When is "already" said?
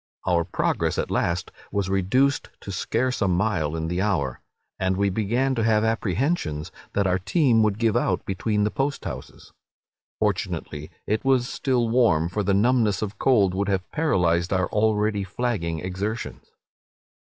14.71-15.23